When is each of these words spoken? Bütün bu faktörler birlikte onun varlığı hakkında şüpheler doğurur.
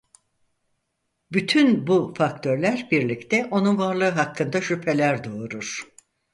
Bütün 1.31 1.87
bu 1.87 2.13
faktörler 2.17 2.87
birlikte 2.91 3.45
onun 3.51 3.77
varlığı 3.77 4.09
hakkında 4.09 4.61
şüpheler 4.61 5.23
doğurur. 5.23 5.87